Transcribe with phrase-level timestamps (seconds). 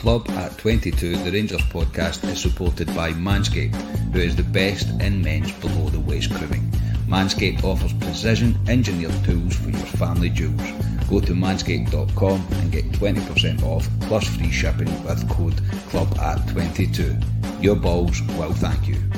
[0.00, 3.74] Club at 22, the Rangers podcast, is supported by Manscaped,
[4.14, 6.70] who is the best in men's below the waist grooming.
[7.06, 10.62] Manscaped offers precision engineered tools for your family jewels.
[11.10, 15.60] Go to manscaped.com and get 20% off plus free shipping with code
[15.90, 17.14] CLUB at 22.
[17.60, 19.09] Your balls will thank you.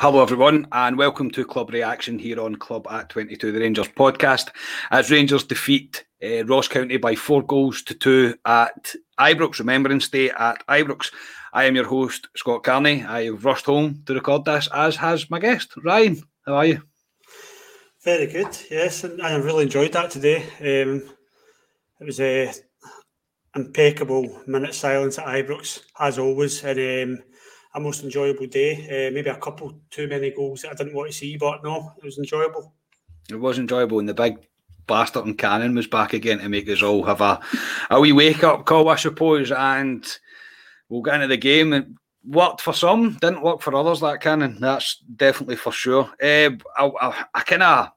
[0.00, 4.50] Hello, everyone, and welcome to Club Reaction here on Club at 22, the Rangers podcast.
[4.92, 10.30] As Rangers defeat uh, Ross County by four goals to two at Ibrox Remembrance Day
[10.30, 11.12] at Ibrox.
[11.52, 13.02] I am your host, Scott Carney.
[13.02, 16.22] I have rushed home to record this, as has my guest, Ryan.
[16.46, 16.82] How are you?
[18.04, 20.44] Very good, yes, and I really enjoyed that today.
[20.60, 21.10] Um,
[22.00, 22.52] it was a
[23.56, 27.24] impeccable minute silence at Ibrox, as always, and um,
[27.78, 28.72] a most enjoyable day.
[28.84, 31.92] Uh, maybe a couple too many goals that I didn't want to see, but no,
[31.96, 32.74] it was enjoyable.
[33.30, 34.46] It was enjoyable, and the big
[34.86, 37.40] bastard and Cannon was back again to make us all have a,
[37.90, 39.52] a wee wake up call, I suppose.
[39.52, 40.04] And
[40.88, 41.72] we'll get into the game.
[41.72, 41.86] It
[42.24, 44.00] worked for some, didn't work for others.
[44.00, 46.10] That Cannon, that's definitely for sure.
[46.22, 47.92] Uh, I, I, I kind of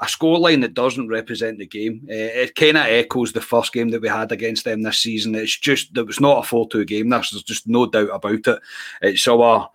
[0.00, 2.06] a scoreline that doesn't represent the game.
[2.08, 5.34] Uh, it kind of echoes the first game that we had against them this season.
[5.34, 7.10] It's just there was not a four-two game.
[7.10, 8.60] There's just no doubt about it.
[9.02, 9.70] It's our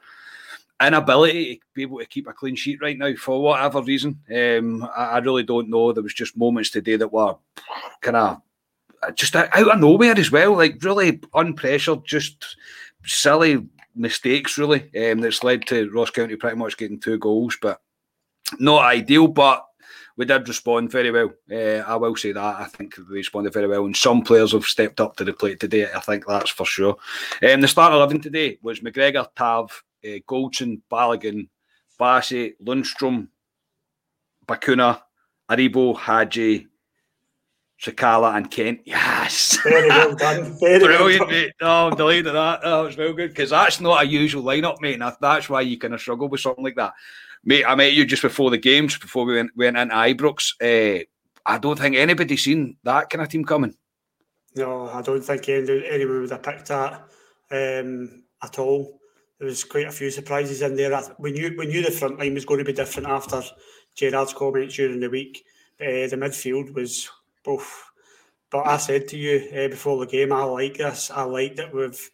[0.81, 4.19] inability to be able to keep a clean sheet right now for whatever reason.
[4.35, 5.93] Um, I, I, really don't know.
[5.93, 7.35] There was just moments today that were
[8.01, 8.41] kind of
[9.13, 12.57] just out of nowhere as well, like really unpressured, just
[13.05, 13.63] silly
[13.95, 14.89] mistakes really.
[14.95, 17.81] Um, that's led to Ross County pretty much getting two goals, but
[18.59, 19.27] not ideal.
[19.27, 19.65] But
[20.17, 21.31] we did respond very well.
[21.51, 22.59] Uh, I will say that.
[22.61, 25.59] I think we responded very well, and some players have stepped up to the plate
[25.59, 25.87] today.
[25.93, 26.95] I think that's for sure.
[27.43, 31.49] Um, the start 11 today was McGregor, Tav, uh, Goldson, Balogun,
[31.99, 33.27] Bassey, Lundstram,
[34.47, 35.01] Bacuna,
[35.49, 36.67] Aribo, Hagi,
[37.81, 38.81] Sakala and Kent.
[38.85, 39.57] Yes.
[39.63, 40.57] Very well done.
[40.59, 41.29] Very Brilliant, well done.
[41.29, 41.53] mate.
[41.61, 42.61] Oh, I'm delighted that.
[42.61, 44.99] That was real good because that's not a usual lineup, mate.
[45.01, 46.93] And that's why you kind of struggle with something like that.
[47.45, 50.53] Mate, I met you just before the games, before we went, went into Ibrox.
[50.59, 51.03] Uh,
[51.45, 53.75] I don't think anybody's seen that kind of team coming.
[54.55, 57.07] No, I don't think anyone would have picked that
[57.51, 58.99] um, at all.
[59.37, 60.99] There was quite a few surprises in there.
[61.19, 63.43] We knew we knew the front line was going to be different after
[63.93, 65.43] Gerrard's comments during the week.
[65.79, 67.09] Uh, the midfield was
[67.43, 67.83] both.
[68.49, 71.11] But I said to you uh, before the game, I like this.
[71.11, 72.09] I like that we've.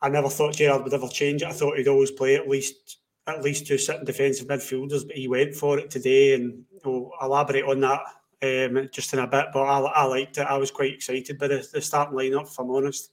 [0.00, 1.48] I never thought Gerrard would ever change it.
[1.48, 5.28] I thought he'd always play at least at least two sitting defensive midfielders, but he
[5.28, 8.00] went for it today, and we'll elaborate on that
[8.42, 9.46] um, just in a bit.
[9.52, 10.46] But I, I, liked it.
[10.46, 13.10] I was quite excited by the, the starting lineup, if I'm honest.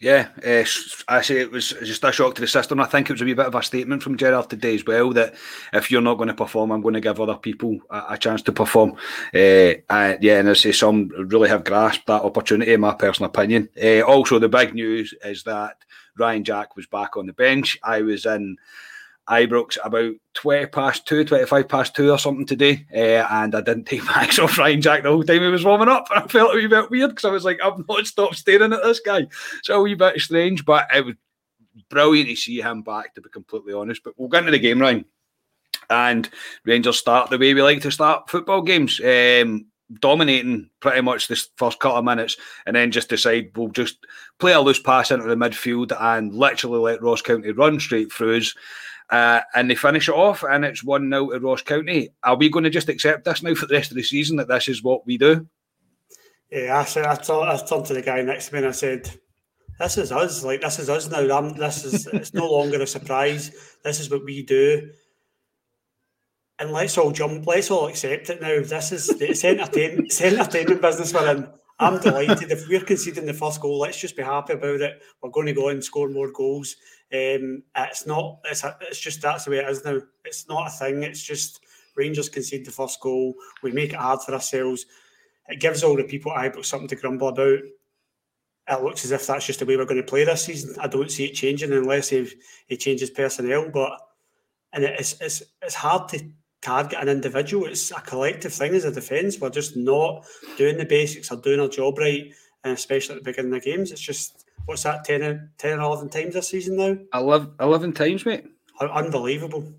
[0.00, 0.64] Yeah, uh,
[1.08, 2.78] I say it was just a shock to the system.
[2.78, 5.12] I think it was a wee bit of a statement from Gerrard today as well
[5.14, 5.34] that
[5.72, 8.42] if you're not going to perform, I'm going to give other people a, a chance
[8.42, 8.92] to perform.
[9.34, 13.28] Uh, uh, yeah, and I say some really have grasped that opportunity, in my personal
[13.28, 13.68] opinion.
[13.80, 15.78] Uh, also, the big news is that
[16.16, 17.76] Ryan Jack was back on the bench.
[17.82, 18.56] I was in
[19.28, 22.86] Ibrox about 20 past two, 25 past two or something today.
[22.94, 25.64] Uh, and I didn't take my eyes off Ryan Jack the whole time he was
[25.64, 26.08] warming up.
[26.10, 28.72] And I felt a wee bit weird because I was like, I've not stopped staring
[28.72, 29.26] at this guy.
[29.62, 31.14] So a wee bit strange, but it was
[31.90, 34.02] brilliant to see him back, to be completely honest.
[34.02, 35.04] But we'll get into the game, Ryan.
[35.90, 36.28] And
[36.64, 39.00] Rangers start the way we like to start football games.
[39.00, 39.66] Um,
[40.00, 44.06] dominating pretty much this first couple of minutes and then just decide we'll just
[44.38, 48.36] play a loose pass into the midfield and literally let Ross County run straight through
[48.36, 48.54] us.
[49.10, 52.10] Uh, and they finish it off, and it's 1 0 to Ross County.
[52.22, 54.48] Are we going to just accept this now for the rest of the season that
[54.48, 55.46] this is what we do?
[56.50, 58.72] Yeah, I said, I, t- I turned to the guy next to me and I
[58.72, 59.10] said,
[59.78, 60.44] This is us.
[60.44, 61.36] Like, this is us now.
[61.36, 63.76] I'm, this is, it's no longer a surprise.
[63.84, 64.90] This is what we do.
[66.58, 68.60] And let's all jump, let's all accept it now.
[68.62, 71.48] This is it's entertainment, it's entertainment business we're in.
[71.78, 72.50] I'm delighted.
[72.50, 75.00] If we're conceding the first goal, let's just be happy about it.
[75.22, 76.74] We're going to go and score more goals.
[77.12, 78.40] Um, it's not.
[78.44, 79.98] It's a, it's just that's the way it is now.
[80.24, 81.02] It's not a thing.
[81.02, 81.60] It's just
[81.96, 83.34] Rangers concede the first goal.
[83.62, 84.86] We make it hard for ourselves.
[85.48, 87.60] It gives all the people at Ibrox something to grumble about.
[88.70, 90.76] It looks as if that's just the way we're going to play this season.
[90.78, 92.30] I don't see it changing unless he,
[92.66, 93.70] he changes personnel.
[93.70, 93.98] But
[94.72, 97.66] and it's it's it's hard to target an individual.
[97.66, 99.40] It's a collective thing as a defence.
[99.40, 100.26] We're just not
[100.56, 102.32] doing the basics or doing our job right,
[102.64, 103.90] and especially at the beginning of the games.
[103.90, 106.98] It's just what's that 10, 10 or 11 times this season now?
[107.18, 108.44] 11, 11 times, mate.
[108.80, 109.72] Unbelievable.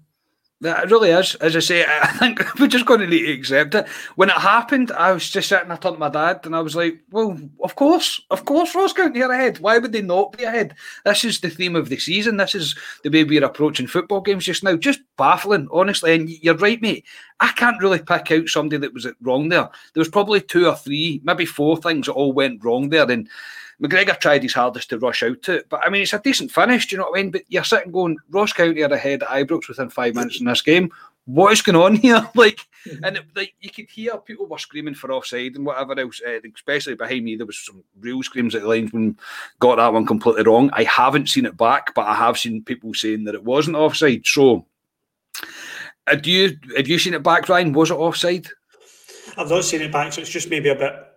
[0.62, 1.36] It really is.
[1.36, 3.88] As I say, I think we're just going to need to accept it.
[4.16, 6.76] When it happened, I was just sitting, I turned to my dad and I was
[6.76, 9.60] like, well, of course, of course Ross County are ahead.
[9.60, 10.76] Why would they not be ahead?
[11.06, 12.38] This is the theme of the season.
[12.38, 14.76] This is the way we're approaching football games just now.
[14.76, 16.16] Just baffling, honestly.
[16.16, 17.06] And you're right, mate.
[17.40, 19.70] I can't really pick out somebody that was wrong there.
[19.94, 23.10] There was probably two or three, maybe four things that all went wrong there.
[23.10, 23.30] And
[23.82, 26.52] McGregor tried his hardest to rush out to it, but I mean, it's a decent
[26.52, 26.88] finish.
[26.88, 27.32] Do you know what I mean?
[27.32, 30.62] But you're sitting going, Ross County are ahead at Ibrox within five minutes in this
[30.62, 30.92] game.
[31.26, 32.28] What is going on here?
[32.36, 33.04] Like, mm-hmm.
[33.04, 36.22] and it, like you could hear people were screaming for offside and whatever else.
[36.26, 39.18] Uh, especially behind me, there was some real screams at the linesman
[39.60, 40.70] got that one completely wrong.
[40.74, 44.26] I haven't seen it back, but I have seen people saying that it wasn't offside.
[44.26, 44.66] So,
[46.06, 47.74] had you had you seen it back, Ryan?
[47.74, 48.48] Was it offside?
[49.38, 51.09] I've not seen it back, so it's just maybe a bit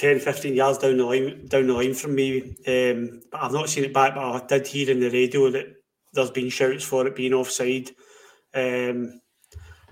[0.00, 2.40] 10, 15 yards down the line down the line from me.
[2.66, 5.66] Um, but I've not seen it back, but I did hear in the radio that
[6.14, 7.90] there's been shouts for it being offside.
[8.54, 9.20] Um,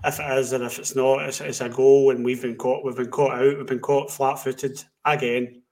[0.02, 2.84] if it is and if it's not, it's, it's, a goal, and we've been caught.
[2.84, 3.58] We've been caught out.
[3.58, 5.62] We've been caught flat-footed again.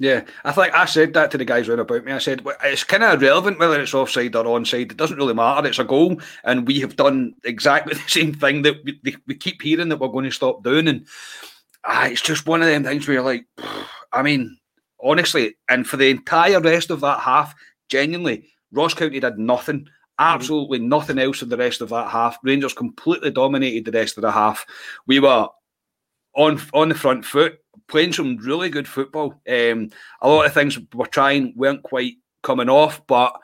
[0.00, 2.12] Yeah, I think I said that to the guys around about me.
[2.12, 4.90] I said it's kind of irrelevant whether it's offside or onside.
[4.90, 5.68] It doesn't really matter.
[5.68, 9.62] It's a goal, and we have done exactly the same thing that we, we keep
[9.62, 10.88] hearing that we're going to stop doing.
[10.88, 11.06] And
[11.88, 13.46] ah, it's just one of them things where you're like,
[14.12, 14.56] I mean,
[15.02, 17.54] honestly, and for the entire rest of that half,
[17.88, 19.88] genuinely, Ross County did nothing,
[20.18, 22.38] absolutely nothing else in the rest of that half.
[22.44, 24.66] Rangers completely dominated the rest of the half.
[25.06, 25.48] We were
[26.36, 27.58] on on the front foot,
[27.88, 29.40] playing some really good football.
[29.48, 29.90] Um,
[30.20, 33.34] a lot of things we're trying weren't quite coming off, but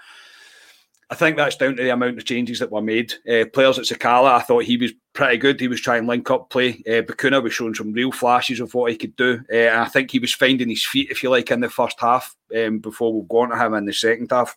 [1.10, 3.12] I think that's down to the amount of changes that were made.
[3.28, 5.60] Uh, players at Sakala, I thought he was pretty good.
[5.60, 6.82] He was trying link up play.
[6.86, 9.40] Uh, Bacuna was showing some real flashes of what he could do.
[9.52, 12.00] Uh, and I think he was finding his feet, if you like, in the first
[12.00, 14.56] half um, before we'll go on to him in the second half.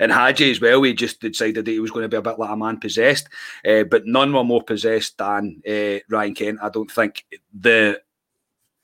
[0.00, 2.38] And Hagi as well, he just decided that he was going to be a bit
[2.38, 3.28] like a man possessed.
[3.66, 5.62] Uh, but none were more possessed than
[6.08, 6.58] Ryan Kent.
[6.62, 8.00] I don't think the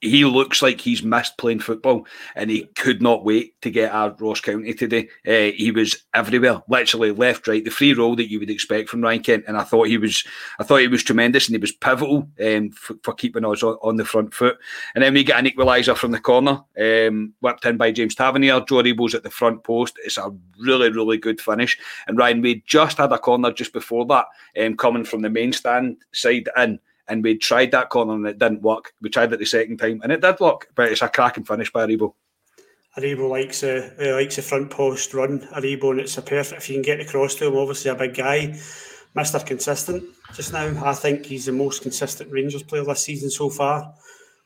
[0.05, 2.07] he looks like he's missed playing football
[2.37, 5.09] and he could not wait to get at Ross County today.
[5.27, 9.01] Uh, he was everywhere, literally left, right, the free role that you would expect from
[9.01, 9.45] Ryan Kent.
[9.49, 10.25] And I thought he was,
[10.59, 13.75] I thought he was tremendous and he was pivotal um, for, for, keeping us on,
[13.83, 14.59] on, the front foot.
[14.95, 18.61] And then we get an equaliser from the corner, um, whipped in by James Tavernier.
[18.61, 19.97] Joe Aribo's at the front post.
[20.05, 21.79] It's a really, really good finish.
[22.07, 24.27] And Ryan, we just had a corner just before that,
[24.61, 26.79] um, coming from the main stand side in
[27.09, 28.93] and we tried that corner and it didn't work.
[29.01, 31.73] We tried it the second time and it did work, but it's a cracking finish
[31.73, 32.15] by Aribo.
[32.97, 35.41] Aribo likes a uh, likes a front post run.
[35.53, 37.57] Aribo, and it's a perfect if you can get across to him.
[37.57, 38.57] Obviously, a big guy,
[39.15, 40.05] Mister Consistent.
[40.35, 43.93] Just now, I think he's the most consistent Rangers player this season so far.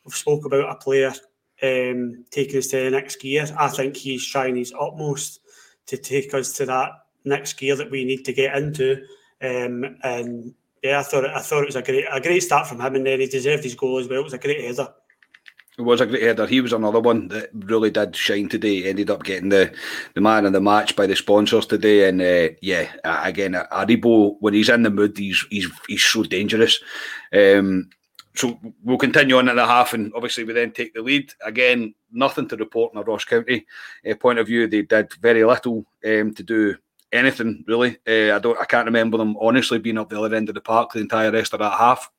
[0.03, 1.13] We've spoke about a player
[1.61, 3.45] um, taking us to the next gear.
[3.55, 5.41] I think he's trying his utmost
[5.85, 6.91] to take us to that
[7.25, 9.03] next gear that we need to get into.
[9.41, 12.67] Um, and yeah, I thought it, I thought it was a great a great start
[12.67, 14.19] from him, and then he deserved his goal as well.
[14.19, 14.87] It was a great header.
[15.77, 16.45] It was a great header.
[16.45, 18.83] He was another one that really did shine today.
[18.83, 19.73] Ended up getting the,
[20.13, 22.09] the man of the match by the sponsors today.
[22.09, 26.79] And uh, yeah, again, Aribo when he's in the mood, he's he's he's so dangerous.
[27.33, 27.89] Um,
[28.35, 31.33] so we'll continue on in the half, and obviously we then take the lead.
[31.45, 33.65] Again, nothing to report in a Ross County
[34.09, 34.67] uh, point of view.
[34.67, 36.75] They did very little um, to do
[37.11, 37.97] anything really.
[38.07, 40.61] Uh, I don't, I can't remember them honestly being up the other end of the
[40.61, 42.09] park the entire rest of that half.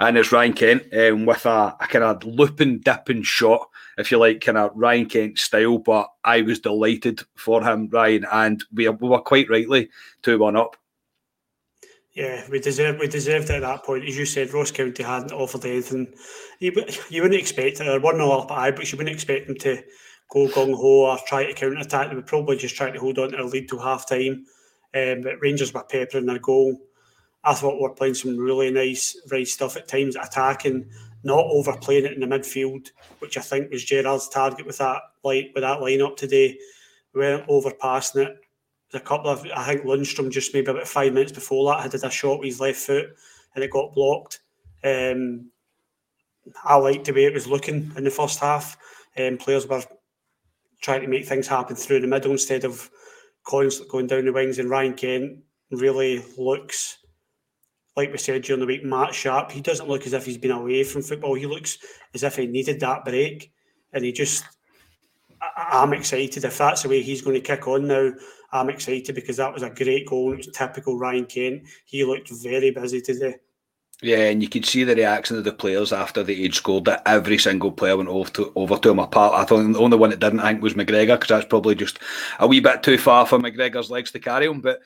[0.00, 4.18] And it's Ryan Kent um, with a, a kind of looping, dipping shot, if you
[4.18, 5.78] like, kind of Ryan Kent style.
[5.78, 9.90] But I was delighted for him, Ryan, and we, we were quite rightly
[10.22, 10.76] two one up.
[12.12, 14.04] Yeah, we deserved we deserved it at that point.
[14.04, 16.12] As you said, Ross County hadn't offered anything.
[16.58, 16.72] You,
[17.10, 17.86] you wouldn't expect it.
[17.86, 19.82] Or one 0 up at Ibrox, you wouldn't expect them to
[20.28, 22.10] go gung ho or try to counter attack.
[22.10, 24.46] They were probably just trying to hold on to their lead till half time.
[24.94, 26.78] Um, but Rangers were peppering their goal.
[27.44, 30.90] I thought we were playing some really nice, right stuff at times, attacking,
[31.22, 35.50] not overplaying it in the midfield, which I think was Gerrard's target with that light
[35.54, 36.58] with that lineup today.
[37.14, 38.36] We weren't overpassing it.
[38.94, 42.10] A couple of I think Lundstram just maybe about five minutes before that had a
[42.10, 43.06] shot with his left foot
[43.54, 44.40] and it got blocked.
[44.82, 45.50] Um,
[46.64, 48.78] I liked the way it was looking in the first half.
[49.18, 49.82] Um, players were
[50.80, 52.90] trying to make things happen through the middle instead of
[53.44, 54.58] constantly going down the wings.
[54.58, 55.38] And Ryan Kent
[55.70, 56.98] really looks,
[57.96, 59.50] like we said during the week, Matt Sharp.
[59.50, 61.34] He doesn't look as if he's been away from football.
[61.34, 61.78] He looks
[62.14, 63.52] as if he needed that break.
[63.92, 64.44] And he just,
[65.40, 66.44] I, am excited.
[66.44, 68.12] If that's the way he's going to kick on now,
[68.52, 70.32] I'm excited because that was a great goal.
[70.32, 71.62] It was typical Ryan Kent.
[71.84, 73.36] He looked very busy today.
[74.00, 77.02] Yeah, and you could see the reaction of the players after they had scored that
[77.04, 79.34] every single player went over to over to him apart.
[79.34, 81.98] I thought the only one that didn't I think was McGregor because that's probably just
[82.38, 84.60] a wee bit too far for McGregor's legs to carry him.
[84.60, 84.82] But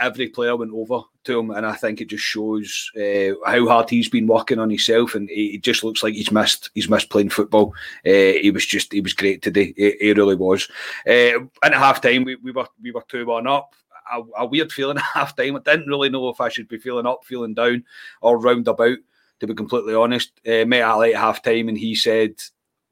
[0.00, 3.90] every player went over to him, and I think it just shows uh, how hard
[3.90, 7.30] he's been working on himself, and he just looks like he's missed he's missed playing
[7.30, 7.74] football.
[8.06, 9.74] Uh, he was just he was great today.
[9.76, 10.68] He, he really was.
[11.04, 13.74] Uh, at half time, we, we were we were two one up
[14.12, 15.56] a, a weird feeling at half time.
[15.56, 17.84] I didn't really know if I should be feeling up, feeling down,
[18.20, 18.98] or roundabout,
[19.40, 20.32] to be completely honest.
[20.46, 22.34] Uh, met Ali at half time and he said,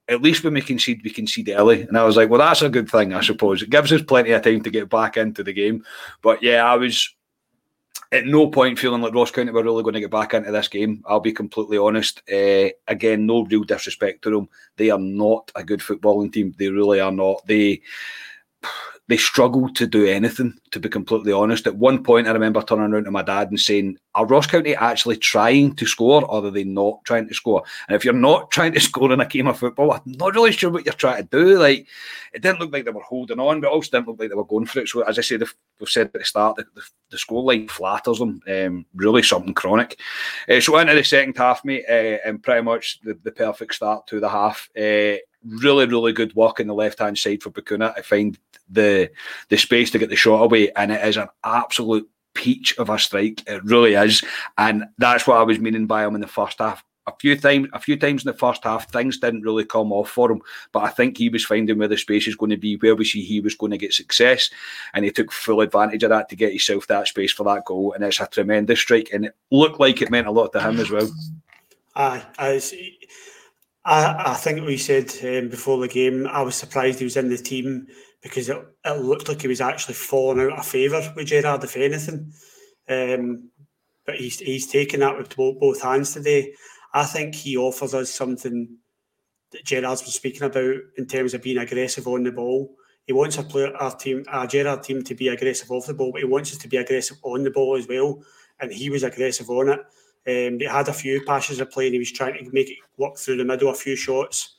[0.08, 1.82] at least when we concede, we concede early.
[1.82, 3.62] And I was like, well, that's a good thing, I suppose.
[3.62, 5.84] It gives us plenty of time to get back into the game.
[6.20, 7.14] But yeah, I was
[8.12, 10.66] at no point feeling like Ross County were really going to get back into this
[10.66, 11.02] game.
[11.06, 12.22] I'll be completely honest.
[12.30, 14.48] Uh, again, no real disrespect to them.
[14.76, 16.54] They are not a good footballing team.
[16.58, 17.46] They really are not.
[17.46, 17.82] They
[19.10, 21.66] they struggle to do anything, to be completely honest.
[21.66, 24.76] At one point, I remember turning around to my dad and saying, Are Ross County
[24.76, 27.64] actually trying to score or are they not trying to score?
[27.88, 30.52] And if you're not trying to score in a game of football, I'm not really
[30.52, 31.58] sure what you're trying to do.
[31.58, 31.88] Like,
[32.32, 34.44] it didn't look like they were holding on, but also didn't look like they were
[34.44, 34.88] going for it.
[34.88, 35.42] So, as I said,
[35.80, 38.40] we've said at the start, the, the, the scoreline flatters them.
[38.46, 39.98] Um, really something chronic.
[40.48, 44.06] Uh, so, into the second half, mate, uh, and pretty much the, the perfect start
[44.06, 44.70] to the half.
[44.78, 47.94] Uh, really, really good work in the left hand side for Bacuna.
[47.96, 49.10] I find the
[49.48, 52.98] the space to get the shot away, and it is an absolute peach of a
[52.98, 53.42] strike.
[53.46, 54.22] It really is,
[54.58, 56.84] and that's what I was meaning by him in the first half.
[57.06, 60.10] A few times, a few times in the first half, things didn't really come off
[60.10, 60.42] for him.
[60.70, 63.04] But I think he was finding where the space is going to be, where we
[63.04, 64.50] see he was going to get success,
[64.94, 67.94] and he took full advantage of that to get himself that space for that goal.
[67.94, 70.78] And it's a tremendous strike, and it looked like it meant a lot to him
[70.78, 71.10] as well.
[71.96, 72.60] Aye, I,
[73.90, 77.28] I, I think we said um, before the game, I was surprised he was in
[77.28, 77.88] the team
[78.22, 81.76] because it, it looked like he was actually falling out of favour with Gerrard, if
[81.76, 82.32] anything.
[82.88, 83.50] Um,
[84.06, 86.54] but he's he's taken that with both, both hands today.
[86.94, 88.76] I think he offers us something
[89.50, 92.72] that Gerrard's been speaking about in terms of being aggressive on the ball.
[93.08, 96.12] He wants our, player, our team, our Gerrard team, to be aggressive off the ball,
[96.12, 98.22] but he wants us to be aggressive on the ball as well.
[98.60, 99.80] And he was aggressive on it.
[100.30, 102.78] Um, he had a few passes of play and he was trying to make it
[102.96, 104.56] work through the middle, a few shots.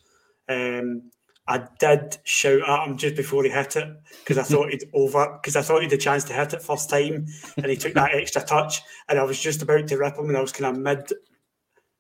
[0.50, 1.12] Um,
[1.48, 5.40] I did shout at him just before he hit it because I thought he'd over
[5.42, 7.26] because I thought he'd a chance to hit it first time
[7.58, 10.38] and he took that extra touch and I was just about to rip him and
[10.38, 11.12] I was kind of mid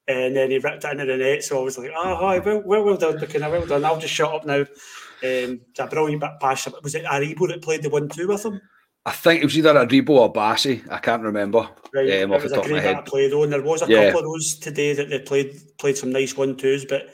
[0.07, 1.43] and then he ripped it into the net.
[1.43, 3.83] So I was like oh hi well well, well done Bacuna well done.
[3.83, 4.61] I'll just shut up now.
[4.61, 8.45] Um, it's a brilliant bit pass was it Aribo that played the one two with
[8.45, 8.61] him
[9.05, 10.87] I think it was either Aribo or Bassey.
[10.91, 13.61] I can't remember right um, off the top of my head play though and there
[13.61, 14.05] was a yeah.
[14.05, 17.09] couple of those today that they played played some nice one twos but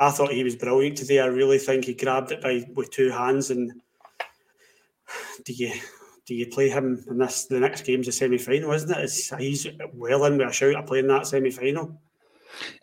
[0.00, 1.20] I thought he was brilliant today.
[1.20, 3.50] I really think he grabbed it by with two hands.
[3.50, 3.70] And
[5.44, 5.72] do you
[6.26, 7.44] do you play him in this?
[7.44, 9.04] The next game's a semi final, isn't it?
[9.04, 12.00] It's, he's well in with a shout of playing that semi final.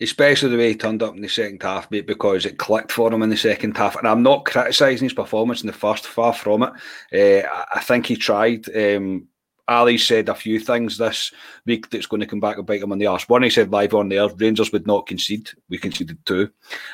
[0.02, 3.14] Especially the way he turned up in the second half, mate, because it clicked for
[3.14, 3.96] him in the second half.
[3.96, 7.44] And I'm not criticising his performance in the first, far from it.
[7.46, 8.66] Uh, I think he tried.
[8.76, 9.28] Um,
[9.70, 11.34] Ali said a few things this
[11.66, 13.28] week that's going to come back and bite him on the arse.
[13.28, 15.50] One, he said live on the air, Rangers would not concede.
[15.70, 16.50] We conceded two.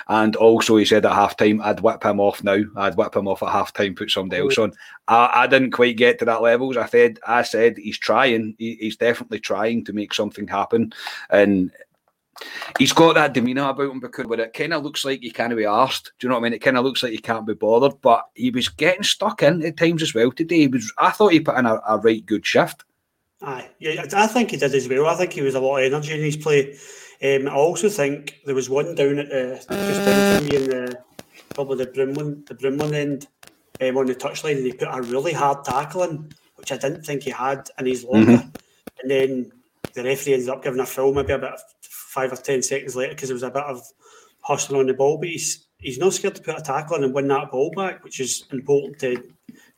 [0.08, 2.64] And also, he said at half time, I'd whip him off now.
[2.76, 4.74] I'd whip him off at half time, put somebody else on.
[5.08, 6.78] I, I, didn't quite get to that levels.
[6.78, 8.56] I said, I said he's trying.
[8.58, 10.94] He, he's definitely trying to make something happen.
[11.30, 11.72] And
[12.78, 15.56] he's got that demeanour about him because where it kind of looks like he can't
[15.56, 16.12] be asked.
[16.20, 16.54] Do you know what I mean?
[16.54, 19.64] It kind of looks like he can't be bothered, but he was getting stuck in
[19.66, 20.60] at times as well today.
[20.60, 22.84] He was, I thought he put in a, a right good shift.
[23.42, 25.08] Aye, yeah, I think he did as well.
[25.08, 26.78] I think he was a lot of energy in his play.
[27.22, 30.70] Um, I also think there was one down at the just down from me in
[30.70, 31.00] the
[31.54, 33.28] probably the Broomloan the Broomloan end
[33.82, 37.04] um, on the touchline, and he put a really hard tackle in, which I didn't
[37.04, 38.32] think he had in his longer.
[38.32, 38.50] Mm-hmm.
[39.02, 39.52] And then
[39.94, 41.60] the referee ended up giving a foul maybe about
[42.14, 43.82] five or ten seconds later because there was a bit of
[44.42, 45.18] hustling on the ball.
[45.18, 48.04] But he's he's not scared to put a tackle on and win that ball back,
[48.04, 49.24] which is important to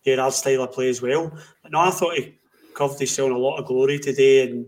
[0.03, 1.31] Gerrard's style of play as well.
[1.63, 2.37] But no, I thought he
[2.73, 4.65] covered himself in a lot of glory today, and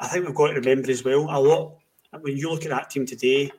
[0.00, 1.78] I think we've got to remember as well a lot
[2.20, 3.50] when you look at that team today.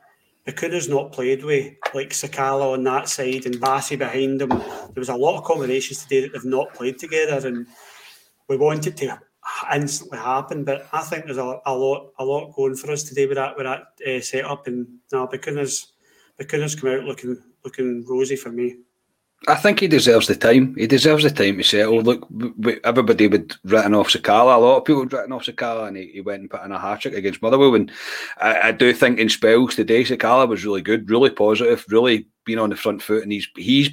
[0.45, 4.49] Bacuna's not played with like Sakala on that side and Bassey behind him.
[4.49, 7.65] There was a lot of combinations today that they've not played together, and
[8.47, 9.19] we wanted to
[9.73, 10.63] instantly happen.
[10.63, 13.55] But I think there's a, a lot a lot going for us today with that
[13.57, 14.67] with that uh, setup.
[14.67, 15.93] And now Bacuna's
[16.37, 18.77] Bacuna's come out looking looking rosy for me.
[19.47, 20.75] I think he deserves the time.
[20.75, 22.01] He deserves the time to settle.
[22.01, 22.27] Look,
[22.83, 24.55] everybody would written off Sakala.
[24.55, 26.71] A lot of people would written off Sakala, and he, he went and put in
[26.71, 27.75] a hat trick against Motherwell.
[27.75, 27.91] And
[28.37, 32.57] I, I, do think in spells today, Sakala was really good, really positive, really being
[32.57, 33.89] on the front foot, and he's he's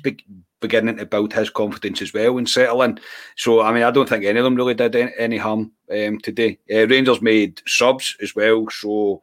[0.63, 2.99] beginning to build his confidence as well and settle in.
[3.37, 6.59] So, I mean, I don't think any of them really did any, harm um, today.
[6.73, 9.23] Uh, Rangers made subs as well, so.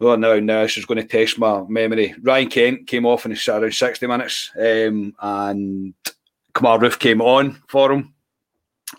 [0.00, 2.14] Oh no, no, this is going to test my memory.
[2.22, 5.92] Ryan Kent came off in around 60 minutes um, and
[6.54, 8.14] Kemar Roofe came on for him.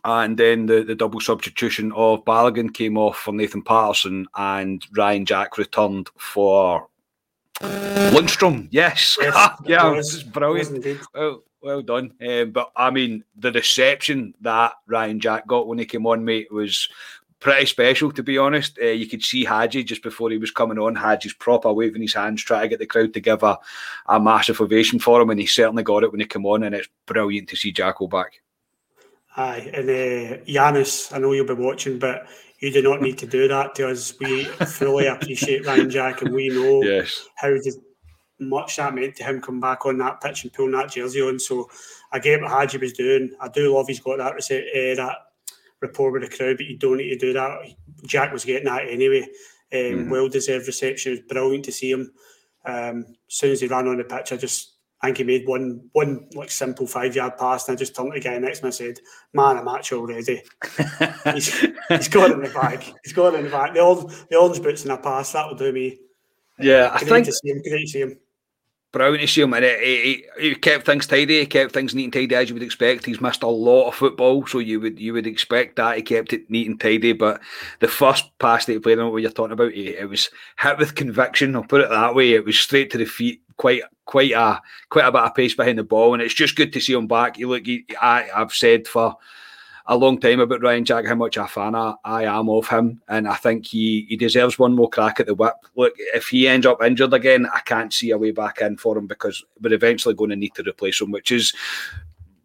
[0.03, 5.25] And then the, the double substitution of Balogun came off for Nathan Patterson and Ryan
[5.25, 6.89] Jack returned for
[7.61, 8.67] Lundstram.
[8.71, 9.17] Yes.
[9.19, 10.85] yes yeah, this is brilliant.
[11.13, 12.13] Well, well done.
[12.25, 16.51] Um, but I mean, the reception that Ryan Jack got when he came on, mate,
[16.51, 16.87] was
[17.39, 18.77] pretty special, to be honest.
[18.81, 20.95] Uh, you could see Hagi just before he was coming on.
[20.95, 23.57] Hagi's proper waving his hands, trying to get the crowd to give a,
[24.07, 26.63] a massive ovation for him, and he certainly got it when he came on.
[26.63, 28.41] And it's brilliant to see Jacko back.
[29.37, 32.27] Aye, and uh, Ianis, I know you'll be watching, but
[32.59, 34.13] you do not need to do that to us.
[34.19, 37.27] We fully appreciate Ryan Jack, and we know yes.
[37.35, 37.55] how
[38.39, 41.39] much that meant to him come back on that pitch and pulling that jersey on.
[41.39, 41.69] So
[42.11, 43.31] I get what Hagi was doing.
[43.39, 45.15] I do love he's got that uh, that
[45.81, 47.73] rapport with the crowd, but you don't need to do that.
[48.05, 49.23] Jack was getting that anyway.
[49.71, 50.09] Um, mm-hmm.
[50.09, 51.13] Well deserved reception.
[51.13, 52.11] It was brilliant to see him.
[52.65, 55.47] Um, as soon as he ran on the pitch, I just I think he made
[55.47, 58.59] one one like simple five yard pass, and I just turned to the guy next
[58.59, 58.99] to me and said,
[59.33, 60.43] "Man, I'm actually already."
[61.33, 62.83] he's, he's got it in the bag.
[63.03, 63.75] He's got it in the bag.
[63.75, 65.99] The orange, the orange boots in a pass that will do me.
[66.59, 67.61] Yeah, I think to see him.
[67.61, 68.19] Great to see him.
[68.91, 71.41] To see him, and he, he, kept things tidy.
[71.41, 73.05] He kept things neat and tidy as you would expect.
[73.05, 76.33] He's missed a lot of football, so you would you would expect that he kept
[76.33, 77.13] it neat and tidy.
[77.13, 77.39] But
[77.79, 80.29] the first pass that he played, on what you're talking about, it was
[80.59, 81.55] hit with conviction.
[81.55, 82.33] I'll put it that way.
[82.33, 85.77] It was straight to the feet, quite quite a quite a bit of pace behind
[85.77, 87.37] the ball, and it's just good to see him back.
[87.37, 89.15] You look, he, I, I've said for
[89.85, 93.01] a long time about Ryan Jack, how much a fan I, I, am of him,
[93.07, 95.53] and I think he, he deserves one more crack at the whip.
[95.75, 98.97] Look, if he ends up injured again, I can't see a way back in for
[98.97, 101.53] him because we're eventually going to need to replace him, which is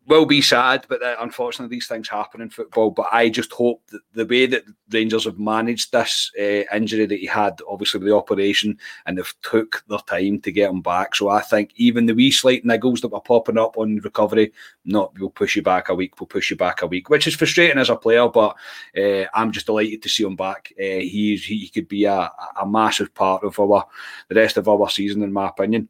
[0.06, 2.90] will be sad, but uh, unfortunately these things happen in football.
[2.90, 7.18] But I just hope that the way that Rangers have managed this uh, injury that
[7.18, 11.14] he had, obviously with the operation, and they've took their time to get him back.
[11.14, 14.52] So I think even the wee slight niggles that were popping up on recovery,
[14.84, 17.34] not we'll push you back a week, we'll push you back a week, which is
[17.34, 18.28] frustrating as a player.
[18.28, 18.56] But
[18.96, 20.72] uh, I'm just delighted to see him back.
[20.78, 22.30] Uh, he he could be a,
[22.60, 23.86] a massive part of our
[24.28, 25.88] the rest of our season, in my opinion.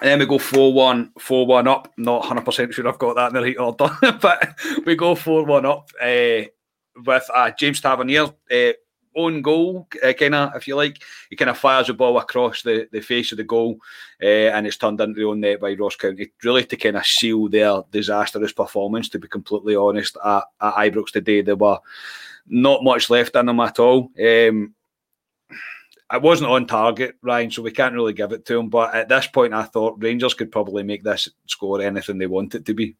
[0.00, 1.92] And then we go 4 1, 4 1 up.
[1.96, 5.66] Not 100% sure I've got that in the right order, but we go 4 1
[5.66, 6.42] up uh,
[7.04, 8.28] with uh, James Tavernier.
[8.50, 8.72] Uh,
[9.16, 11.02] own goal, uh, kind of, if you like.
[11.28, 13.78] He kind of fires the ball across the, the face of the goal
[14.22, 16.30] uh, and it's turned into the own net by Ross County.
[16.42, 21.10] Really to kind of seal their disastrous performance, to be completely honest, at, at Ibrox
[21.12, 21.42] today.
[21.42, 21.78] There were
[22.46, 24.10] not much left in them at all.
[24.20, 24.74] Um,
[26.10, 28.68] I wasn't on target, Ryan, so we can't really give it to him.
[28.68, 32.56] But at this point, I thought Rangers could probably make this score anything they want
[32.56, 32.96] it to be.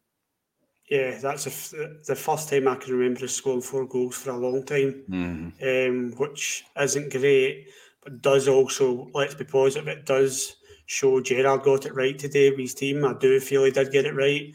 [0.89, 5.03] Yeah, that's the first time I can remember scoring four goals for a long time,
[5.09, 5.89] mm-hmm.
[5.91, 7.67] um, which isn't great,
[8.01, 12.59] but does also, let's be positive, it does show Gerrard got it right today with
[12.59, 13.05] his team.
[13.05, 14.53] I do feel he did get it right.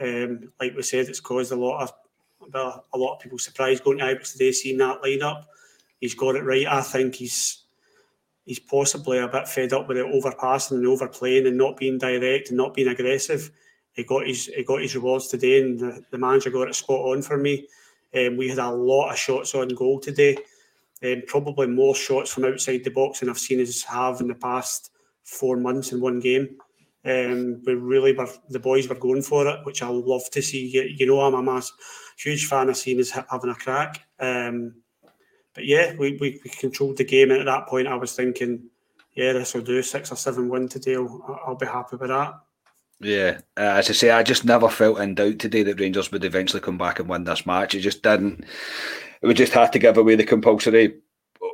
[0.00, 1.92] Um, like we said, it's caused a lot of
[2.54, 5.44] a lot of people surprised going to Ibrox today, seeing that lineup.
[6.00, 6.66] He's got it right.
[6.66, 7.65] I think he's
[8.46, 12.48] he's possibly a bit fed up with it overpassing and overplaying and not being direct
[12.48, 13.50] and not being aggressive.
[13.92, 17.00] He got his he got his rewards today, and the, the manager got it spot
[17.00, 17.66] on for me.
[18.16, 20.38] Um, we had a lot of shots on goal today,
[21.04, 24.34] um, probably more shots from outside the box than I've seen us have in the
[24.34, 24.90] past
[25.24, 26.56] four months in one game.
[27.04, 30.66] Um, we really were the boys were going for it, which I love to see.
[30.66, 31.72] You, you know, I'm a mass,
[32.18, 34.02] huge fan of seeing us having a crack.
[34.20, 34.74] Um,
[35.56, 38.64] but yeah, we, we, we, controlled the game, and at that point, I was thinking,
[39.14, 40.96] yeah, this will do six or seven win today.
[40.96, 42.38] I'll, I'll be happy with that.
[43.00, 46.24] Yeah, uh, as I say, I just never felt in doubt today that Rangers would
[46.24, 47.74] eventually come back and win this match.
[47.74, 48.44] It just didn't.
[49.22, 50.96] We just had to give away the compulsory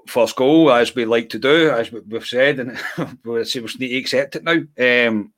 [0.09, 2.79] first goal, as we like to do, as we've said, and
[3.25, 4.63] we need to accept it now.
[5.09, 5.33] Um,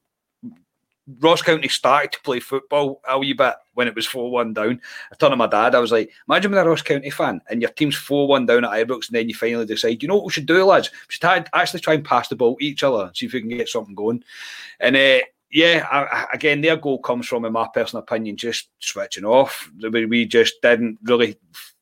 [1.20, 4.80] Ross County started to play football a wee bit when it was 4 1 down.
[5.12, 7.60] I turned to my dad, I was like, imagine being a Ross County fan and
[7.60, 10.26] your team's 4 1 down at Ibrox, and then you finally decide, you know what
[10.26, 10.90] we should do, lads?
[10.90, 13.40] We should actually try and pass the ball to each other, and see if we
[13.40, 14.24] can get something going.
[14.80, 19.24] And uh, yeah, I, again, their goal comes from, in my personal opinion, just switching
[19.24, 19.70] off.
[19.80, 21.36] We just didn't really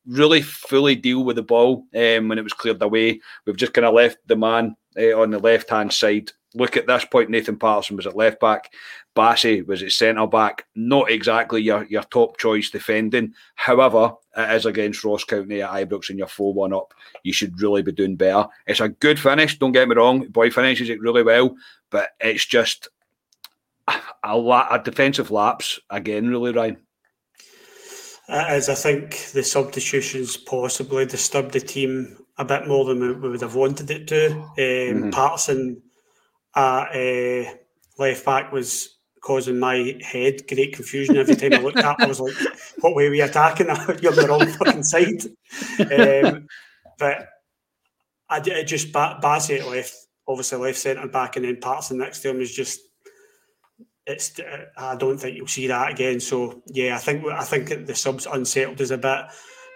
[0.06, 3.20] really fully deal with the ball um, when it was cleared away.
[3.46, 6.32] We've just kind of left the man uh, on the left hand side.
[6.54, 8.72] Look at this point, Nathan Patterson was at left back.
[9.16, 10.66] Bassey was at centre back.
[10.74, 13.34] Not exactly your, your top choice defending.
[13.54, 16.94] However, it is against Ross County at Ibrox and you're 4 1 up.
[17.22, 18.46] You should really be doing better.
[18.66, 20.26] It's a good finish, don't get me wrong.
[20.28, 21.54] Boy finishes it really well,
[21.90, 22.88] but it's just
[23.88, 26.78] a, a defensive lapse again, really, Ryan.
[28.28, 33.42] As I think the substitutions possibly disturbed the team a bit more than we, would
[33.42, 34.32] have wanted it to.
[34.32, 35.10] Um, mm-hmm.
[35.10, 35.82] Patterson
[36.54, 37.54] at uh,
[37.98, 42.00] left back was causing my head great confusion every time I looked at.
[42.00, 42.34] I was like,
[42.80, 43.66] "What way are we attacking?
[44.00, 45.24] You're on the wrong fucking side."
[45.80, 46.46] Um,
[46.98, 47.28] but
[48.28, 49.94] I, I just Bassey left,
[50.26, 52.80] obviously left centre back, and then Patterson next to him is just.
[54.04, 54.32] It's.
[54.76, 56.18] I don't think you'll see that again.
[56.18, 59.30] So yeah, I think I think the subs unsettled us a bit, but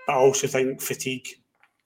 [0.08, 1.28] I also think fatigue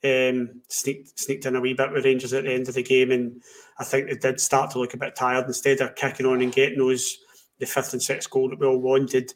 [0.02, 3.10] um, sneaked sneaked in a wee bit with Rangers at the end of the game,
[3.10, 3.42] and
[3.78, 5.46] I think they did start to look a bit tired.
[5.46, 7.18] Instead of kicking on and getting those
[7.58, 9.34] the fifth and sixth goal that we all wanted,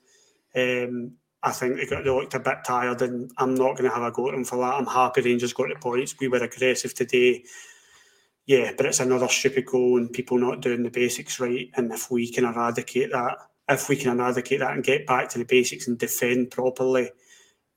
[0.54, 3.94] um, I think they got they looked a bit tired, and I'm not going to
[3.94, 4.74] have a go at them for that.
[4.74, 6.14] I'm happy Rangers got the points.
[6.18, 7.44] We were aggressive today.
[8.46, 11.70] Yeah, but it's another stupid goal and people not doing the basics right.
[11.74, 15.38] And if we can eradicate that, if we can eradicate that and get back to
[15.38, 17.10] the basics and defend properly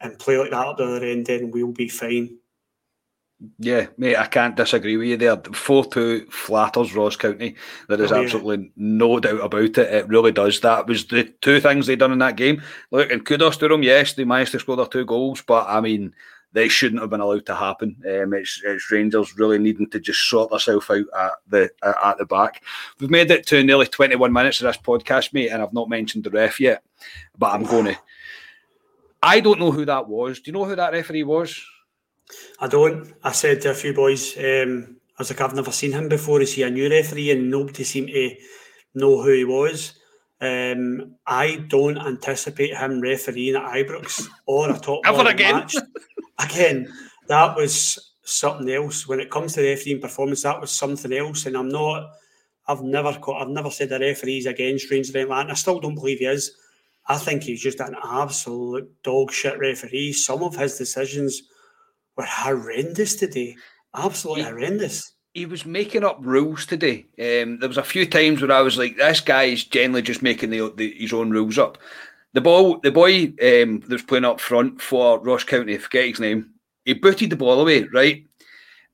[0.02, 2.38] and play like that at the other end, then we'll be fine.
[3.60, 5.38] Yeah, mate, I can't disagree with you there.
[5.38, 7.56] 4 2 flatters Ross County.
[7.88, 8.24] There is oh, yeah.
[8.24, 9.78] absolutely no doubt about it.
[9.78, 10.60] It really does.
[10.62, 12.64] That was the two things they done in that game.
[12.90, 13.84] Look, and kudos to them.
[13.84, 16.14] Yes, they managed to score their two goals, but I mean,
[16.54, 17.96] they shouldn't have been allowed to happen.
[18.06, 22.26] Um, it's, it's Rangers really needing to just sort themselves out at the at the
[22.26, 22.64] back.
[23.00, 26.24] We've made it to nearly 21 minutes of this podcast, mate, and I've not mentioned
[26.24, 26.82] the ref yet,
[27.38, 27.98] but I'm going to.
[29.22, 30.40] I don't know who that was.
[30.40, 31.64] Do you know who that referee was?
[32.60, 33.14] I don't.
[33.24, 36.42] I said to a few boys, um, I was like, I've never seen him before.
[36.42, 37.32] Is he a new referee?
[37.32, 38.36] And nobody seemed to
[38.96, 39.94] know who he was.
[40.40, 45.56] Um, I don't anticipate him refereeing at Ibrox or a top Ever again.
[45.56, 45.76] match.
[46.38, 46.94] again,
[47.28, 49.08] that was something else.
[49.08, 51.46] When it comes to the refereeing performance, that was something else.
[51.46, 52.12] And I'm not.
[52.68, 55.16] I've never caught, I've never said a referee's against Rangers.
[55.16, 56.52] And I still don't believe he is.
[57.08, 60.12] I think he's just an absolute dog shit referee.
[60.12, 61.42] Some of his decisions
[62.18, 63.56] were horrendous today.
[63.96, 65.14] Absolutely he, horrendous.
[65.34, 67.06] He was making up rules today.
[67.20, 70.22] Um, there was a few times where I was like, "This guy is generally just
[70.22, 71.78] making the, the, his own rules up."
[72.34, 76.10] The ball, the boy um, that was playing up front for Ross County, I forget
[76.10, 76.52] his name.
[76.86, 78.26] He booted the ball away, right?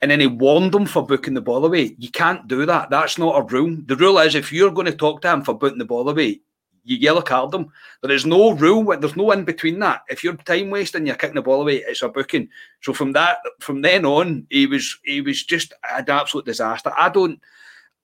[0.02, 1.96] And then he warned them for booking the ball away.
[1.98, 2.90] You can't do that.
[2.90, 3.78] That's not a rule.
[3.86, 6.42] The rule is if you're going to talk to him for booting the ball away,
[6.84, 7.72] you yellow card them.
[8.02, 8.98] There is no rule.
[8.98, 10.04] There's no in between that.
[10.10, 11.78] If you're time wasting, you're kicking the ball away.
[11.78, 12.50] It's a booking.
[12.82, 16.92] So from that, from then on, he was he was just an absolute disaster.
[16.98, 17.40] I don't.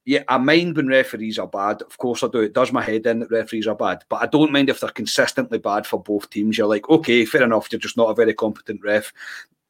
[0.05, 1.81] Yeah, I mind when referees are bad.
[1.81, 2.39] Of course, I do.
[2.39, 4.89] It does my head in that referees are bad, but I don't mind if they're
[4.89, 6.57] consistently bad for both teams.
[6.57, 7.67] You're like, okay, fair enough.
[7.71, 9.13] You're just not a very competent ref.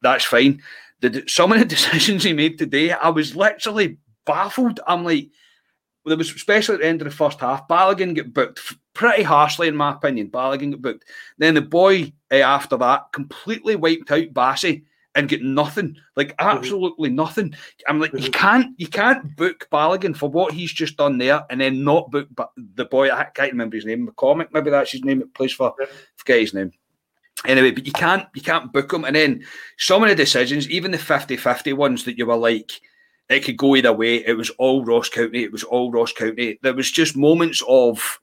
[0.00, 0.62] That's fine.
[1.00, 4.80] The, some of the decisions he made today, I was literally baffled.
[4.86, 5.28] I'm like,
[6.06, 9.68] there was especially at the end of the first half, Balogun get booked pretty harshly,
[9.68, 10.30] in my opinion.
[10.30, 11.04] Balogun get booked.
[11.38, 14.84] Then the boy uh, after that completely wiped out Bassey
[15.14, 16.56] and get nothing, like mm-hmm.
[16.56, 17.16] absolutely mm-hmm.
[17.16, 17.54] nothing.
[17.86, 18.24] I'm like, mm-hmm.
[18.24, 22.10] you can't, you can't book Balogun for what he's just done there, and then not
[22.10, 23.10] book the boy.
[23.10, 24.06] I can't remember his name.
[24.06, 25.20] McCormick, maybe that's his name.
[25.20, 25.74] It plays for.
[25.78, 25.86] Yeah.
[26.16, 26.72] Forget his name.
[27.46, 29.44] Anyway, but you can't, you can't book him, and then
[29.78, 32.70] some of the decisions, even the 50-50 ones that you were like
[33.30, 34.26] it could go either way.
[34.26, 35.44] It was all Ross County.
[35.44, 36.58] It was all Ross County.
[36.62, 38.18] There was just moments of,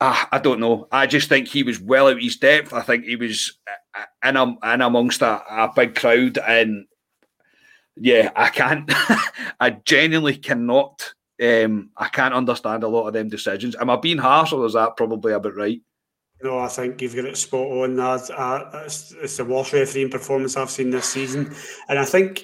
[0.00, 0.88] ah, I don't know.
[0.90, 2.72] I just think he was well out of his depth.
[2.72, 3.56] I think he was
[3.96, 6.36] uh, in, a, in amongst a, a big crowd.
[6.38, 6.86] And
[7.96, 8.90] yeah, I can't,
[9.60, 13.76] I genuinely cannot, um, I can't understand a lot of them decisions.
[13.76, 15.80] Am I being harsh or is that probably a bit right?
[16.42, 17.94] No, I think you've got it spot on.
[17.94, 21.54] That uh, it's, it's the worst refereeing performance I've seen this season,
[21.88, 22.42] and I think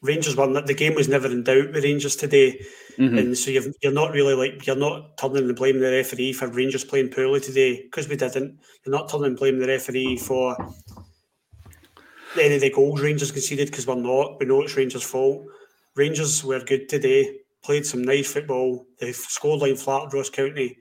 [0.00, 2.64] Rangers won the game was never in doubt with Rangers today,
[2.96, 3.18] mm-hmm.
[3.18, 6.46] and so you are not really like you're not turning and blaming the referee for
[6.46, 8.60] Rangers playing poorly today because we didn't.
[8.84, 10.56] You're not turning and blaming the referee for
[12.40, 14.38] any of the goals Rangers conceded because we're not.
[14.38, 15.46] We know it's Rangers' fault.
[15.96, 18.86] Rangers were good today, played some nice football.
[19.00, 20.78] The scoreline flattered Ross County,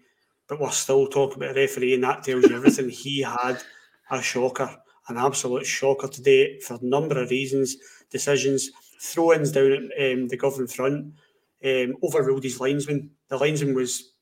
[0.48, 2.90] but we're still talking about a referee, and that tells you everything.
[2.90, 3.64] he had
[4.12, 4.78] a shocker,
[5.08, 7.78] an absolute shocker today for a number of reasons,
[8.12, 11.14] decisions throw ins down at um, the Govan front,
[11.64, 13.12] um, overruled his linesman.
[13.30, 14.14] The linesman was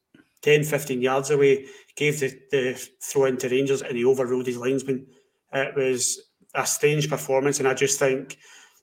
[0.41, 4.57] 10, 15 yards away, gave the, the throw in to Rangers, and he overruled his
[4.57, 5.07] linesman.
[5.53, 6.19] It was
[6.53, 8.37] a strange performance, and I just think,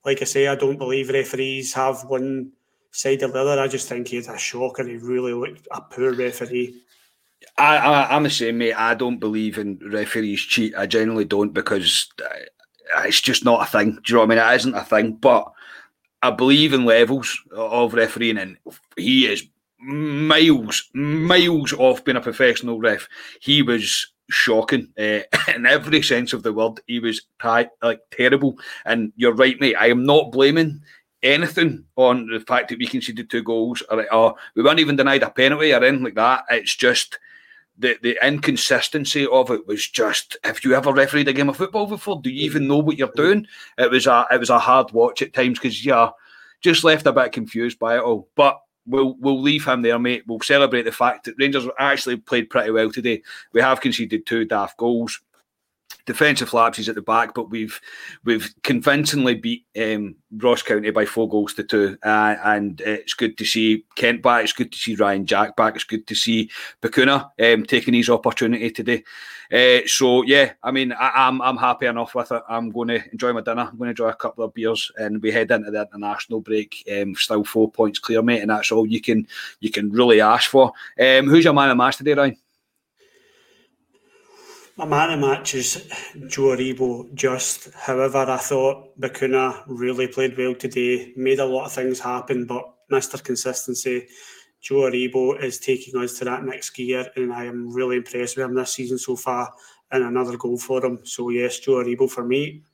[0.04, 2.52] like I say, I don't believe referees have one
[2.90, 3.60] side or the other.
[3.60, 6.80] I just think he had a shock, and he really looked a poor referee.
[7.58, 8.74] I, I, am the same, mate.
[8.74, 10.74] I don't believe in referees cheat.
[10.76, 13.92] I generally don't because uh, it's just not a thing.
[13.92, 14.52] Do you know what I mean?
[14.52, 15.12] It isn't a thing.
[15.12, 15.52] But
[16.22, 18.56] I believe in levels of refereeing, and
[18.96, 19.46] he is
[19.80, 23.08] miles, miles off being a professional ref.
[23.40, 25.20] He was shocking uh,
[25.54, 26.80] in every sense of the word.
[26.86, 27.70] He was like
[28.10, 28.58] terrible.
[28.84, 29.76] And you're right, mate.
[29.78, 30.82] I am not blaming
[31.22, 35.22] anything on the fact that we conceded two goals or, or we weren't even denied
[35.22, 36.44] a penalty or anything like that.
[36.50, 37.18] It's just
[37.78, 41.86] the, the inconsistency of it was just have you ever refereed a game of football
[41.86, 42.20] before?
[42.20, 43.46] Do you even know what you're doing?
[43.78, 46.10] It was a it was a hard watch at times because yeah,
[46.60, 48.28] just left a bit confused by it all.
[48.36, 50.24] But we'll we'll leave him there, mate.
[50.26, 53.22] We'll celebrate the fact that Rangers actually played pretty well today.
[53.52, 55.20] We have conceded two daft goals
[56.06, 57.80] defensive lapses at the back, but we've
[58.24, 63.38] we've convincingly beat um, Ross County by four goals to two, uh, and it's good
[63.38, 64.44] to see Kent back.
[64.44, 65.74] It's good to see Ryan Jack back.
[65.74, 66.50] It's good to see
[66.80, 69.04] Bacuna um, taking his opportunity today.
[69.52, 72.42] Uh, so yeah, I mean, I, am I'm, I'm happy enough with it.
[72.48, 73.68] I'm going to enjoy my dinner.
[73.70, 76.82] I'm going to enjoy a couple of beers, and we head into the international break.
[76.90, 79.26] Um, still four points clear, mate, and that's all you can
[79.60, 80.72] you can really ask for.
[80.98, 82.41] Um, who's your man of match today, Ryan?
[84.82, 85.88] My man of match is
[86.26, 87.14] Joe Aribo.
[87.14, 92.46] Just, however, I thought Bacuna really played well today, made a lot of things happen,
[92.46, 93.22] but Mr.
[93.22, 94.08] Consistency,
[94.60, 98.44] Joe Aribo is taking us to that next gear, and I am really impressed with
[98.44, 99.52] him this season so far.
[99.92, 100.98] And another goal for him.
[101.04, 102.64] So yes, Joe Aribo for me.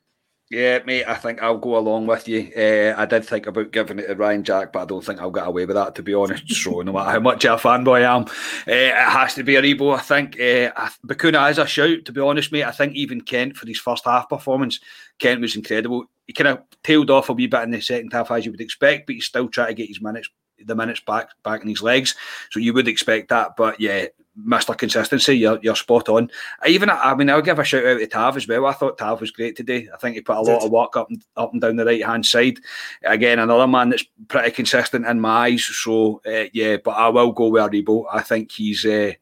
[0.50, 2.50] Yeah, mate, I think I'll go along with you.
[2.56, 5.30] Uh, I did think about giving it to Ryan Jack, but I don't think I'll
[5.30, 6.44] get away with that, to be honest.
[6.58, 8.24] So, no matter how much of a fanboy I am, uh,
[8.66, 9.94] it has to be Aribo.
[9.94, 12.64] I think uh, Bacuna is a shout, to be honest, mate.
[12.64, 14.80] I think even Kent, for his first half performance,
[15.18, 16.06] Kent was incredible.
[16.26, 18.60] He kind of tailed off a wee bit in the second half, as you would
[18.62, 20.30] expect, but he's still trying to get his minutes
[20.64, 22.14] the minutes back back in his legs.
[22.50, 23.56] So you would expect that.
[23.56, 24.06] But yeah,
[24.46, 24.76] Mr.
[24.76, 26.30] Consistency, you're, you're spot on.
[26.62, 28.66] I even, I mean, I'll give a shout out to Tav as well.
[28.66, 29.88] I thought Tav was great today.
[29.92, 32.04] I think he put a lot of work up and up and down the right
[32.04, 32.58] hand side.
[33.02, 35.64] Again, another man that's pretty consistent in my eyes.
[35.64, 38.04] So uh, yeah, but I will go with Aribo.
[38.12, 38.84] I think he's.
[38.84, 39.12] Uh,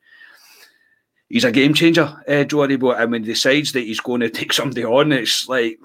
[1.28, 2.98] he's a game changer, uh, Joe Aribo.
[2.98, 5.78] And when he decides that he's going to take somebody on, it's like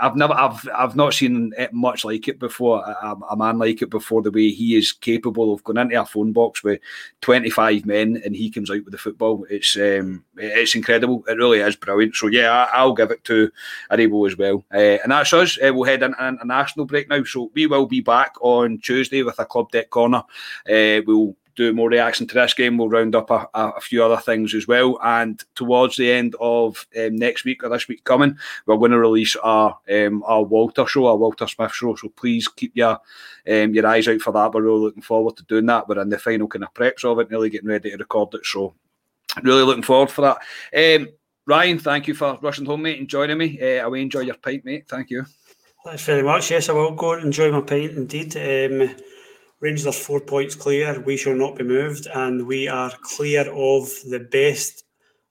[0.00, 2.84] I've never, I've, I've not seen it much like it before.
[2.84, 4.22] A, a, man like it before.
[4.22, 6.80] The way he is capable of going into a phone box with
[7.20, 9.44] twenty five men and he comes out with the football.
[9.50, 11.24] It's, um, it's incredible.
[11.26, 12.14] It really is brilliant.
[12.14, 13.50] So yeah, I, will give it to
[13.90, 14.64] Aribo as well.
[14.72, 15.58] Uh, and that's us.
[15.58, 17.24] Uh, we'll head into an international break now.
[17.24, 20.22] So we will be back on Tuesday with a club deck corner.
[20.66, 22.76] We'll do more reaction to this game.
[22.76, 24.98] We'll round up a, a, few other things as well.
[25.02, 28.36] And towards the end of um, next week or this week coming,
[28.66, 31.94] we're going to release our um, our Walter show, our Walter Smith show.
[31.96, 33.00] So please keep your
[33.48, 34.52] um, your eyes out for that.
[34.52, 35.88] We're really looking forward to doing that.
[35.88, 38.44] We're in the final kind of preps of it, really getting ready to record it.
[38.44, 38.74] So
[39.42, 41.00] really looking forward for that.
[41.00, 41.08] Um,
[41.46, 43.58] Ryan, thank you for rushing home, mate, and joining me.
[43.60, 44.88] Uh, I will enjoy your pint, mate.
[44.88, 45.26] Thank you.
[45.84, 46.50] Thanks very much.
[46.50, 48.34] Yes, I will go and enjoy my pint indeed.
[48.36, 48.94] Um,
[49.64, 51.00] Rangers are four points clear.
[51.00, 54.84] We shall not be moved, and we are clear of the best,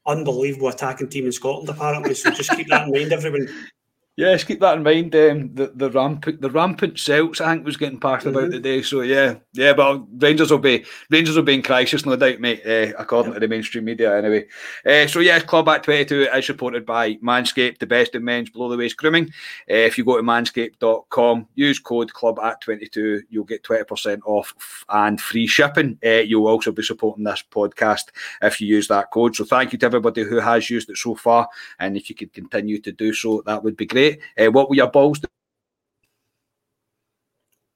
[0.07, 2.15] unbelievable attacking team in Scotland, apparently.
[2.15, 3.47] So just keep that in mind, everyone.
[4.15, 5.15] Yes, keep that in mind.
[5.15, 8.37] Um, the the rampant the rampant Celts, I think, was getting passed mm-hmm.
[8.37, 8.83] about today.
[8.83, 12.61] So yeah, yeah, but Rangers will be Rangers will be in crisis, no doubt, mate.
[12.63, 14.45] Uh, according to the mainstream media, anyway.
[14.85, 18.69] Uh, so yeah, Club Twenty Two is supported by Manscaped, the best in men's below
[18.69, 19.29] the waist grooming.
[19.67, 23.83] Uh, if you go to manscaped.com, use code Club at Twenty Two, you'll get twenty
[23.83, 25.97] percent off and free shipping.
[26.05, 28.09] Uh, you'll also be supporting this podcast
[28.43, 29.35] if you use that code.
[29.35, 31.49] So thank you to everybody who has used it so far,
[31.79, 34.21] and if you could continue to do so, that would be great great.
[34.37, 35.21] Uh, what were your balls?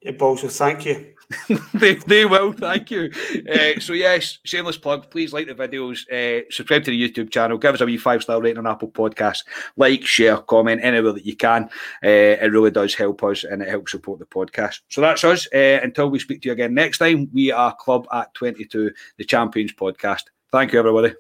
[0.01, 1.13] Your balls will thank you.
[1.73, 3.11] they, they will, thank you.
[3.51, 5.09] Uh, so, yes, shameless plug.
[5.11, 8.23] Please like the videos, uh, subscribe to the YouTube channel, give us a wee five
[8.23, 9.43] star rating on Apple Podcasts,
[9.75, 11.65] like, share, comment anywhere that you can.
[12.01, 14.81] Uh, it really does help us and it helps support the podcast.
[14.87, 15.47] So, that's us.
[15.53, 19.25] Uh, until we speak to you again next time, we are Club at 22, the
[19.25, 20.23] Champions Podcast.
[20.53, 21.13] Thank you, everybody.